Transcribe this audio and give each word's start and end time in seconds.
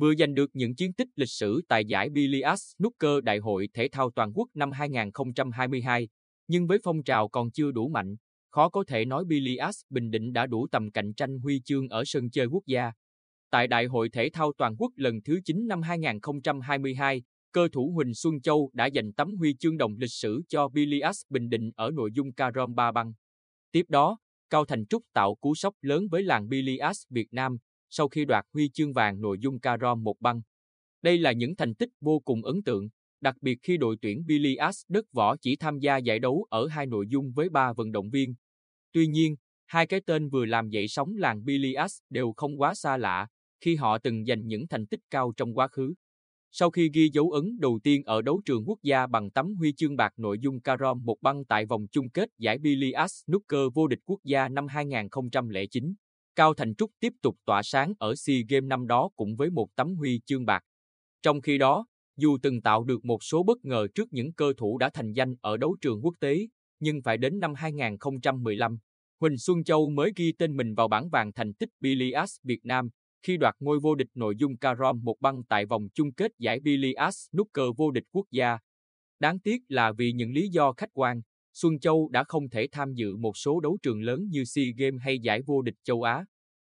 vừa 0.00 0.14
giành 0.14 0.34
được 0.34 0.50
những 0.52 0.74
chiến 0.74 0.92
tích 0.92 1.08
lịch 1.16 1.28
sử 1.28 1.62
tại 1.68 1.84
giải 1.84 2.10
Billiards 2.10 2.62
Snooker 2.76 3.24
Đại 3.24 3.38
hội 3.38 3.68
Thể 3.74 3.88
thao 3.88 4.10
Toàn 4.10 4.32
quốc 4.34 4.48
năm 4.54 4.72
2022, 4.72 6.08
nhưng 6.48 6.66
với 6.66 6.78
phong 6.84 7.02
trào 7.02 7.28
còn 7.28 7.50
chưa 7.50 7.70
đủ 7.70 7.88
mạnh, 7.88 8.16
khó 8.50 8.68
có 8.68 8.84
thể 8.86 9.04
nói 9.04 9.24
Billiards 9.24 9.80
Bình 9.90 10.10
Định 10.10 10.32
đã 10.32 10.46
đủ 10.46 10.66
tầm 10.72 10.90
cạnh 10.90 11.14
tranh 11.14 11.38
huy 11.38 11.60
chương 11.64 11.88
ở 11.88 12.02
sân 12.06 12.30
chơi 12.30 12.46
quốc 12.46 12.62
gia. 12.66 12.92
Tại 13.50 13.66
Đại 13.66 13.86
hội 13.86 14.08
Thể 14.12 14.30
thao 14.32 14.52
Toàn 14.58 14.76
quốc 14.78 14.92
lần 14.96 15.22
thứ 15.22 15.40
9 15.44 15.66
năm 15.66 15.82
2022, 15.82 17.22
cơ 17.52 17.68
thủ 17.72 17.92
Huỳnh 17.94 18.14
Xuân 18.14 18.40
Châu 18.40 18.70
đã 18.72 18.88
giành 18.94 19.12
tấm 19.12 19.36
huy 19.36 19.54
chương 19.58 19.76
đồng 19.76 19.96
lịch 19.98 20.12
sử 20.12 20.42
cho 20.48 20.68
Billiards 20.68 21.22
Bình 21.28 21.48
Định 21.48 21.70
ở 21.76 21.90
nội 21.90 22.10
dung 22.12 22.32
carom 22.32 22.74
ba 22.74 22.92
băng. 22.92 23.12
Tiếp 23.72 23.84
đó, 23.88 24.18
Cao 24.50 24.64
Thành 24.64 24.86
Trúc 24.86 25.02
tạo 25.12 25.34
cú 25.34 25.54
sốc 25.54 25.74
lớn 25.80 26.08
với 26.10 26.22
làng 26.22 26.48
Billiards 26.48 27.02
Việt 27.10 27.32
Nam 27.32 27.56
sau 27.90 28.08
khi 28.08 28.24
đoạt 28.24 28.44
huy 28.52 28.68
chương 28.68 28.92
vàng 28.92 29.20
nội 29.20 29.38
dung 29.40 29.60
carom 29.60 30.04
một 30.04 30.20
băng. 30.20 30.40
Đây 31.02 31.18
là 31.18 31.32
những 31.32 31.56
thành 31.56 31.74
tích 31.74 31.88
vô 32.00 32.20
cùng 32.20 32.44
ấn 32.44 32.62
tượng, 32.62 32.88
đặc 33.20 33.36
biệt 33.40 33.58
khi 33.62 33.76
đội 33.76 33.96
tuyển 34.02 34.26
Bilias 34.26 34.82
đất 34.88 35.04
võ 35.12 35.36
chỉ 35.36 35.56
tham 35.56 35.78
gia 35.78 35.96
giải 35.96 36.18
đấu 36.18 36.46
ở 36.50 36.66
hai 36.66 36.86
nội 36.86 37.06
dung 37.08 37.32
với 37.32 37.48
ba 37.48 37.72
vận 37.72 37.92
động 37.92 38.10
viên. 38.10 38.34
Tuy 38.92 39.06
nhiên, 39.06 39.36
hai 39.66 39.86
cái 39.86 40.00
tên 40.06 40.28
vừa 40.28 40.44
làm 40.44 40.68
dậy 40.68 40.88
sóng 40.88 41.16
làng 41.16 41.44
Bilias 41.44 41.98
đều 42.10 42.32
không 42.36 42.60
quá 42.60 42.74
xa 42.74 42.96
lạ 42.96 43.28
khi 43.60 43.76
họ 43.76 43.98
từng 43.98 44.24
giành 44.24 44.46
những 44.46 44.68
thành 44.68 44.86
tích 44.86 45.00
cao 45.10 45.32
trong 45.36 45.54
quá 45.54 45.68
khứ. 45.68 45.94
Sau 46.52 46.70
khi 46.70 46.90
ghi 46.94 47.10
dấu 47.12 47.30
ấn 47.30 47.60
đầu 47.60 47.80
tiên 47.82 48.02
ở 48.04 48.22
đấu 48.22 48.40
trường 48.44 48.68
quốc 48.68 48.78
gia 48.82 49.06
bằng 49.06 49.30
tấm 49.30 49.54
huy 49.54 49.72
chương 49.72 49.96
bạc 49.96 50.12
nội 50.16 50.38
dung 50.40 50.60
carom 50.60 51.04
một 51.04 51.16
băng 51.20 51.44
tại 51.44 51.66
vòng 51.66 51.86
chung 51.90 52.10
kết 52.10 52.28
giải 52.38 52.58
Bilias 52.58 53.12
Snooker 53.24 53.60
vô 53.74 53.86
địch 53.86 54.00
quốc 54.04 54.20
gia 54.24 54.48
năm 54.48 54.66
2009, 54.66 55.94
Cao 56.40 56.54
Thành 56.54 56.74
Trúc 56.74 56.90
tiếp 57.00 57.12
tục 57.22 57.36
tỏa 57.44 57.62
sáng 57.62 57.92
ở 57.98 58.14
SEA 58.14 58.36
Games 58.48 58.68
năm 58.68 58.86
đó 58.86 59.10
cũng 59.16 59.36
với 59.36 59.50
một 59.50 59.68
tấm 59.76 59.94
huy 59.94 60.20
chương 60.26 60.44
bạc. 60.44 60.62
Trong 61.22 61.40
khi 61.40 61.58
đó, 61.58 61.86
dù 62.16 62.38
từng 62.42 62.62
tạo 62.62 62.84
được 62.84 63.04
một 63.04 63.22
số 63.22 63.42
bất 63.42 63.64
ngờ 63.64 63.86
trước 63.94 64.12
những 64.12 64.32
cơ 64.32 64.52
thủ 64.56 64.78
đã 64.78 64.90
thành 64.94 65.12
danh 65.12 65.34
ở 65.40 65.56
đấu 65.56 65.76
trường 65.80 66.04
quốc 66.04 66.14
tế, 66.20 66.46
nhưng 66.78 67.02
phải 67.02 67.16
đến 67.18 67.38
năm 67.38 67.54
2015, 67.54 68.78
Huỳnh 69.20 69.38
Xuân 69.38 69.64
Châu 69.64 69.90
mới 69.90 70.12
ghi 70.16 70.32
tên 70.38 70.56
mình 70.56 70.74
vào 70.74 70.88
bảng 70.88 71.08
vàng 71.08 71.32
thành 71.32 71.54
tích 71.54 71.68
Billiards 71.80 72.36
Việt 72.42 72.60
Nam 72.64 72.88
khi 73.22 73.36
đoạt 73.36 73.54
ngôi 73.60 73.78
vô 73.80 73.94
địch 73.94 74.10
nội 74.14 74.34
dung 74.36 74.56
carom 74.56 75.00
một 75.02 75.16
băng 75.20 75.44
tại 75.44 75.66
vòng 75.66 75.88
chung 75.94 76.12
kết 76.12 76.32
giải 76.38 76.60
Billiards 76.60 77.28
Snooker 77.30 77.76
vô 77.76 77.90
địch 77.90 78.04
quốc 78.12 78.26
gia. 78.30 78.58
Đáng 79.18 79.40
tiếc 79.40 79.62
là 79.68 79.92
vì 79.92 80.12
những 80.12 80.32
lý 80.32 80.48
do 80.48 80.72
khách 80.72 80.90
quan, 80.92 81.20
Xuân 81.54 81.78
Châu 81.78 82.08
đã 82.12 82.24
không 82.24 82.48
thể 82.48 82.68
tham 82.72 82.92
dự 82.94 83.16
một 83.16 83.36
số 83.36 83.60
đấu 83.60 83.78
trường 83.82 84.02
lớn 84.02 84.28
như 84.30 84.44
SEA 84.44 84.64
Games 84.76 85.00
hay 85.00 85.18
giải 85.18 85.42
vô 85.46 85.62
địch 85.62 85.76
châu 85.84 86.02
Á. 86.02 86.24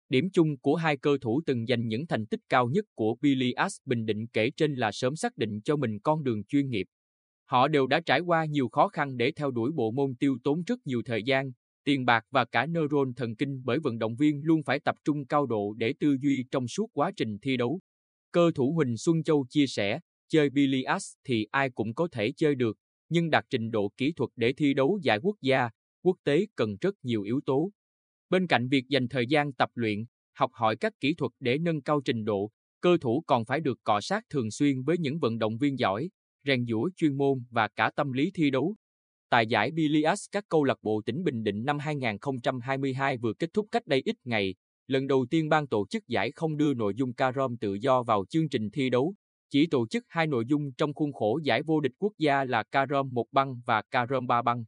Điểm 0.08 0.30
chung 0.32 0.58
của 0.58 0.74
hai 0.74 0.96
cơ 0.96 1.18
thủ 1.20 1.40
từng 1.46 1.66
giành 1.66 1.88
những 1.88 2.06
thành 2.06 2.26
tích 2.26 2.40
cao 2.48 2.68
nhất 2.68 2.84
của 2.94 3.16
Billiards 3.20 3.76
Bình 3.84 4.06
Định 4.06 4.26
kể 4.26 4.50
trên 4.56 4.74
là 4.74 4.92
sớm 4.92 5.16
xác 5.16 5.36
định 5.36 5.60
cho 5.64 5.76
mình 5.76 6.00
con 6.00 6.24
đường 6.24 6.44
chuyên 6.44 6.68
nghiệp. 6.68 6.86
Họ 7.44 7.68
đều 7.68 7.86
đã 7.86 8.00
trải 8.00 8.20
qua 8.20 8.44
nhiều 8.44 8.68
khó 8.68 8.88
khăn 8.88 9.16
để 9.16 9.32
theo 9.32 9.50
đuổi 9.50 9.70
bộ 9.72 9.90
môn 9.90 10.14
tiêu 10.14 10.38
tốn 10.44 10.62
rất 10.66 10.78
nhiều 10.86 11.02
thời 11.04 11.22
gian, 11.22 11.52
tiền 11.84 12.04
bạc 12.04 12.24
và 12.30 12.44
cả 12.44 12.66
neuron 12.66 13.14
thần 13.14 13.36
kinh 13.36 13.62
bởi 13.64 13.78
vận 13.78 13.98
động 13.98 14.16
viên 14.16 14.40
luôn 14.44 14.62
phải 14.62 14.80
tập 14.80 14.94
trung 15.04 15.26
cao 15.26 15.46
độ 15.46 15.74
để 15.76 15.94
tư 16.00 16.16
duy 16.20 16.44
trong 16.50 16.68
suốt 16.68 16.86
quá 16.92 17.12
trình 17.16 17.38
thi 17.42 17.56
đấu. 17.56 17.80
Cơ 18.32 18.50
thủ 18.54 18.72
Huỳnh 18.72 18.96
Xuân 18.96 19.22
Châu 19.22 19.46
chia 19.50 19.66
sẻ, 19.66 20.00
chơi 20.28 20.50
Billiards 20.50 21.12
thì 21.24 21.46
ai 21.50 21.70
cũng 21.70 21.94
có 21.94 22.08
thể 22.12 22.32
chơi 22.36 22.54
được, 22.54 22.76
nhưng 23.08 23.30
đạt 23.30 23.44
trình 23.50 23.70
độ 23.70 23.92
kỹ 23.96 24.12
thuật 24.12 24.30
để 24.36 24.52
thi 24.52 24.74
đấu 24.74 24.98
giải 25.02 25.18
quốc 25.22 25.36
gia, 25.40 25.70
quốc 26.02 26.16
tế 26.24 26.46
cần 26.56 26.76
rất 26.80 26.94
nhiều 27.02 27.22
yếu 27.22 27.40
tố. 27.46 27.70
Bên 28.30 28.46
cạnh 28.46 28.68
việc 28.68 28.84
dành 28.88 29.08
thời 29.08 29.26
gian 29.26 29.52
tập 29.52 29.70
luyện, 29.74 30.04
học 30.34 30.50
hỏi 30.54 30.76
các 30.76 30.92
kỹ 31.00 31.14
thuật 31.14 31.32
để 31.40 31.58
nâng 31.58 31.82
cao 31.82 32.00
trình 32.04 32.24
độ, 32.24 32.50
cơ 32.80 32.98
thủ 33.00 33.24
còn 33.26 33.44
phải 33.44 33.60
được 33.60 33.78
cọ 33.84 34.00
sát 34.00 34.24
thường 34.30 34.50
xuyên 34.50 34.82
với 34.82 34.98
những 34.98 35.18
vận 35.18 35.38
động 35.38 35.58
viên 35.58 35.78
giỏi, 35.78 36.10
rèn 36.46 36.66
giũa 36.66 36.90
chuyên 36.96 37.16
môn 37.16 37.44
và 37.50 37.68
cả 37.68 37.90
tâm 37.96 38.12
lý 38.12 38.30
thi 38.34 38.50
đấu. 38.50 38.74
Tại 39.30 39.46
giải 39.46 39.70
Billiards 39.70 40.26
các 40.32 40.44
câu 40.48 40.64
lạc 40.64 40.78
bộ 40.82 41.02
tỉnh 41.06 41.24
Bình 41.24 41.42
Định 41.42 41.64
năm 41.64 41.78
2022 41.78 43.16
vừa 43.16 43.32
kết 43.32 43.50
thúc 43.52 43.68
cách 43.70 43.86
đây 43.86 44.02
ít 44.04 44.16
ngày, 44.24 44.54
lần 44.86 45.06
đầu 45.06 45.26
tiên 45.30 45.48
ban 45.48 45.66
tổ 45.66 45.86
chức 45.90 46.08
giải 46.08 46.32
không 46.32 46.56
đưa 46.56 46.74
nội 46.74 46.94
dung 46.96 47.14
carom 47.14 47.56
tự 47.56 47.74
do 47.74 48.02
vào 48.02 48.24
chương 48.30 48.48
trình 48.48 48.70
thi 48.70 48.90
đấu, 48.90 49.14
chỉ 49.50 49.66
tổ 49.66 49.86
chức 49.86 50.04
hai 50.08 50.26
nội 50.26 50.44
dung 50.46 50.72
trong 50.72 50.94
khuôn 50.94 51.12
khổ 51.12 51.40
giải 51.44 51.62
vô 51.62 51.80
địch 51.80 51.92
quốc 51.98 52.12
gia 52.18 52.44
là 52.44 52.62
carom 52.62 53.08
một 53.12 53.26
băng 53.32 53.60
và 53.66 53.82
carom 53.90 54.26
ba 54.26 54.42
băng. 54.42 54.64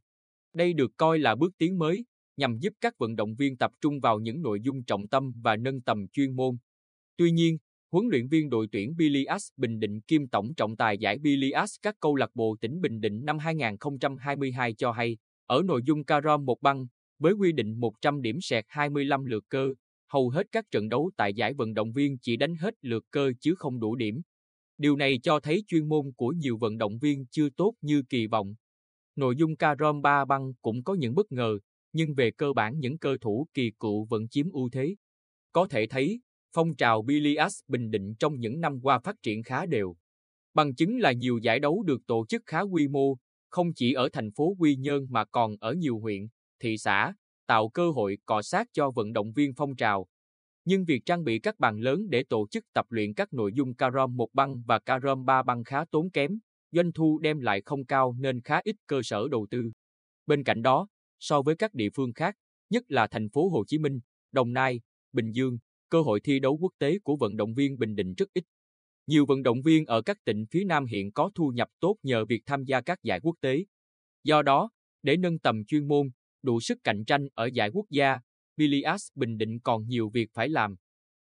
Đây 0.53 0.73
được 0.73 0.91
coi 0.97 1.19
là 1.19 1.35
bước 1.35 1.57
tiến 1.57 1.79
mới, 1.79 2.05
nhằm 2.37 2.57
giúp 2.57 2.73
các 2.81 2.97
vận 2.97 3.15
động 3.15 3.35
viên 3.35 3.57
tập 3.57 3.71
trung 3.81 3.99
vào 3.99 4.19
những 4.19 4.41
nội 4.41 4.59
dung 4.61 4.83
trọng 4.83 5.07
tâm 5.07 5.31
và 5.43 5.55
nâng 5.55 5.81
tầm 5.81 6.07
chuyên 6.07 6.35
môn. 6.35 6.57
Tuy 7.17 7.31
nhiên, 7.31 7.57
huấn 7.91 8.07
luyện 8.11 8.27
viên 8.27 8.49
đội 8.49 8.67
tuyển 8.71 8.95
Bilias 8.95 9.47
Bình 9.57 9.79
Định 9.79 10.01
kiêm 10.01 10.27
tổng 10.27 10.53
trọng 10.53 10.75
tài 10.75 10.97
giải 10.97 11.17
Bilias 11.17 11.75
các 11.81 11.95
câu 11.99 12.15
lạc 12.15 12.29
bộ 12.33 12.55
tỉnh 12.61 12.81
Bình 12.81 13.01
Định 13.01 13.25
năm 13.25 13.37
2022 13.37 14.73
cho 14.73 14.91
hay, 14.91 15.17
ở 15.45 15.61
nội 15.65 15.81
dung 15.85 16.03
carom 16.03 16.45
một 16.45 16.61
băng, 16.61 16.87
với 17.19 17.33
quy 17.33 17.51
định 17.51 17.79
100 17.79 18.21
điểm 18.21 18.41
sẹt 18.41 18.65
25 18.67 19.25
lượt 19.25 19.43
cơ, 19.49 19.73
hầu 20.07 20.29
hết 20.29 20.47
các 20.51 20.65
trận 20.71 20.89
đấu 20.89 21.11
tại 21.17 21.33
giải 21.33 21.53
vận 21.53 21.73
động 21.73 21.91
viên 21.91 22.17
chỉ 22.17 22.37
đánh 22.37 22.55
hết 22.55 22.73
lượt 22.81 23.03
cơ 23.11 23.31
chứ 23.39 23.55
không 23.55 23.79
đủ 23.79 23.95
điểm. 23.95 24.21
Điều 24.81 24.95
này 24.95 25.19
cho 25.23 25.39
thấy 25.39 25.63
chuyên 25.67 25.89
môn 25.89 26.11
của 26.17 26.27
nhiều 26.27 26.57
vận 26.57 26.77
động 26.77 26.99
viên 26.99 27.25
chưa 27.25 27.49
tốt 27.49 27.73
như 27.81 28.03
kỳ 28.09 28.27
vọng. 28.27 28.55
Nội 29.15 29.35
dung 29.35 29.55
carom 29.55 30.01
ba 30.01 30.25
băng 30.25 30.53
cũng 30.61 30.83
có 30.83 30.93
những 30.93 31.15
bất 31.15 31.31
ngờ, 31.31 31.59
nhưng 31.93 32.13
về 32.13 32.31
cơ 32.31 32.53
bản 32.53 32.79
những 32.79 32.97
cơ 32.97 33.17
thủ 33.21 33.47
kỳ 33.53 33.71
cựu 33.79 34.05
vẫn 34.05 34.27
chiếm 34.27 34.51
ưu 34.51 34.69
thế. 34.69 34.95
Có 35.51 35.67
thể 35.67 35.87
thấy, 35.87 36.21
phong 36.53 36.75
trào 36.75 37.01
Billiards 37.01 37.59
Bình 37.67 37.91
Định 37.91 38.15
trong 38.15 38.39
những 38.39 38.61
năm 38.61 38.79
qua 38.81 38.99
phát 38.99 39.15
triển 39.23 39.43
khá 39.43 39.65
đều. 39.65 39.95
Bằng 40.53 40.75
chứng 40.75 40.99
là 40.99 41.11
nhiều 41.11 41.37
giải 41.37 41.59
đấu 41.59 41.83
được 41.83 42.01
tổ 42.07 42.25
chức 42.29 42.41
khá 42.45 42.61
quy 42.61 42.87
mô, 42.87 43.17
không 43.49 43.73
chỉ 43.73 43.93
ở 43.93 44.09
thành 44.13 44.31
phố 44.31 44.55
Quy 44.59 44.75
Nhơn 44.75 45.07
mà 45.09 45.25
còn 45.25 45.55
ở 45.59 45.73
nhiều 45.73 45.99
huyện, 45.99 46.27
thị 46.59 46.77
xã, 46.77 47.13
tạo 47.47 47.69
cơ 47.69 47.91
hội 47.91 48.17
cọ 48.25 48.41
sát 48.41 48.67
cho 48.73 48.91
vận 48.91 49.13
động 49.13 49.33
viên 49.33 49.53
phong 49.53 49.75
trào. 49.75 50.07
Nhưng 50.65 50.85
việc 50.85 51.05
trang 51.05 51.23
bị 51.23 51.39
các 51.39 51.59
bàn 51.59 51.79
lớn 51.79 52.09
để 52.09 52.23
tổ 52.29 52.47
chức 52.51 52.65
tập 52.73 52.85
luyện 52.89 53.13
các 53.13 53.33
nội 53.33 53.51
dung 53.53 53.73
carom 53.73 54.17
một 54.17 54.29
băng 54.33 54.63
và 54.65 54.79
carom 54.79 55.25
ba 55.25 55.43
băng 55.43 55.63
khá 55.63 55.85
tốn 55.91 56.09
kém, 56.09 56.39
doanh 56.71 56.91
thu 56.91 57.19
đem 57.19 57.39
lại 57.39 57.61
không 57.65 57.85
cao 57.85 58.15
nên 58.19 58.41
khá 58.41 58.59
ít 58.63 58.75
cơ 58.87 59.01
sở 59.03 59.27
đầu 59.31 59.47
tư. 59.49 59.71
Bên 60.25 60.43
cạnh 60.43 60.61
đó, 60.61 60.87
so 61.19 61.41
với 61.41 61.55
các 61.55 61.73
địa 61.73 61.89
phương 61.95 62.13
khác, 62.13 62.35
nhất 62.69 62.83
là 62.87 63.07
thành 63.07 63.29
phố 63.29 63.49
Hồ 63.49 63.63
Chí 63.67 63.77
Minh, 63.77 63.99
Đồng 64.31 64.53
Nai, 64.53 64.81
Bình 65.13 65.31
Dương, 65.31 65.57
cơ 65.89 66.01
hội 66.01 66.19
thi 66.19 66.39
đấu 66.39 66.57
quốc 66.61 66.73
tế 66.79 66.99
của 66.99 67.15
vận 67.15 67.37
động 67.37 67.53
viên 67.53 67.77
Bình 67.77 67.95
Định 67.95 68.13
rất 68.13 68.29
ít. 68.33 68.43
Nhiều 69.07 69.25
vận 69.25 69.43
động 69.43 69.61
viên 69.61 69.85
ở 69.85 70.01
các 70.01 70.17
tỉnh 70.25 70.45
phía 70.51 70.63
Nam 70.63 70.85
hiện 70.85 71.11
có 71.11 71.31
thu 71.35 71.51
nhập 71.55 71.69
tốt 71.79 71.95
nhờ 72.03 72.25
việc 72.25 72.43
tham 72.45 72.63
gia 72.63 72.81
các 72.81 73.03
giải 73.03 73.19
quốc 73.23 73.35
tế. 73.41 73.65
Do 74.23 74.41
đó, 74.41 74.69
để 75.03 75.17
nâng 75.17 75.39
tầm 75.39 75.65
chuyên 75.65 75.87
môn, 75.87 76.09
đủ 76.43 76.59
sức 76.59 76.77
cạnh 76.83 77.05
tranh 77.05 77.27
ở 77.33 77.49
giải 77.53 77.69
quốc 77.73 77.85
gia, 77.89 78.19
Billiards 78.57 79.07
Bình 79.15 79.37
Định 79.37 79.59
còn 79.59 79.87
nhiều 79.87 80.09
việc 80.09 80.29
phải 80.33 80.49
làm. 80.49 80.75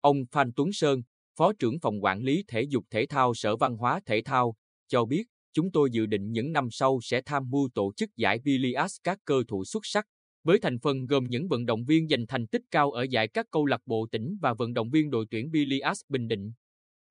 Ông 0.02 0.26
Phan 0.32 0.52
Tuấn 0.56 0.74
Sơn, 0.74 1.02
Phó 1.38 1.54
trưởng 1.54 1.80
phòng 1.80 2.04
quản 2.04 2.24
lý 2.24 2.44
thể 2.48 2.62
dục 2.62 2.86
thể 2.90 3.06
thao 3.06 3.34
Sở 3.34 3.56
Văn 3.56 3.78
hóa 3.78 4.00
Thể 4.06 4.22
thao, 4.22 4.56
cho 4.88 5.06
biết, 5.06 5.24
chúng 5.54 5.72
tôi 5.72 5.90
dự 5.92 6.06
định 6.06 6.32
những 6.32 6.52
năm 6.52 6.68
sau 6.72 7.00
sẽ 7.04 7.22
tham 7.22 7.50
mưu 7.50 7.70
tổ 7.74 7.94
chức 7.96 8.16
giải 8.18 8.40
Billiards 8.40 8.96
các 9.04 9.20
cơ 9.26 9.44
thủ 9.48 9.66
xuất 9.66 9.86
sắc, 9.86 10.08
với 10.44 10.60
thành 10.60 10.80
phần 10.80 11.06
gồm 11.06 11.24
những 11.30 11.48
vận 11.48 11.66
động 11.66 11.86
viên 11.86 12.08
giành 12.08 12.28
thành 12.28 12.48
tích 12.48 12.62
cao 12.72 12.92
ở 12.92 13.04
giải 13.10 13.28
các 13.28 13.46
câu 13.52 13.66
lạc 13.66 13.82
bộ 13.86 14.08
tỉnh 14.12 14.38
và 14.42 14.54
vận 14.54 14.74
động 14.74 14.90
viên 14.90 15.10
đội 15.10 15.26
tuyển 15.30 15.52
Billiards 15.52 16.02
Bình 16.10 16.28
Định. 16.28 16.52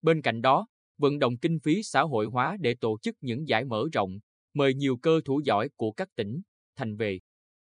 Bên 0.02 0.22
cạnh 0.22 0.42
đó, 0.42 0.66
vận 0.98 1.18
động 1.18 1.38
kinh 1.38 1.58
phí 1.60 1.82
xã 1.82 2.02
hội 2.02 2.26
hóa 2.26 2.56
để 2.60 2.74
tổ 2.80 2.98
chức 3.02 3.16
những 3.20 3.48
giải 3.48 3.64
mở 3.64 3.84
rộng, 3.92 4.18
mời 4.54 4.74
nhiều 4.74 4.96
cơ 4.96 5.20
thủ 5.24 5.40
giỏi 5.44 5.68
của 5.76 5.92
các 5.92 6.08
tỉnh, 6.16 6.42
thành 6.76 6.96
về. 6.96 7.20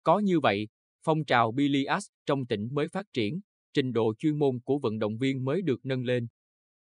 Có 0.02 0.18
như 0.18 0.40
vậy, 0.40 0.68
phong 1.04 1.24
trào 1.24 1.52
Bilias 1.52 2.06
trong 2.26 2.46
tỉnh 2.46 2.68
mới 2.72 2.88
phát 2.88 3.06
triển, 3.12 3.40
trình 3.74 3.92
độ 3.92 4.14
chuyên 4.18 4.38
môn 4.38 4.60
của 4.64 4.78
vận 4.78 4.98
động 4.98 5.18
viên 5.18 5.44
mới 5.44 5.62
được 5.62 5.80
nâng 5.86 6.04
lên. 6.04 6.26